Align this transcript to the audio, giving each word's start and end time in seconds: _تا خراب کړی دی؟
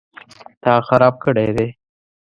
_تا 0.61 0.73
خراب 0.87 1.15
کړی 1.23 1.49
دی؟ 1.57 1.67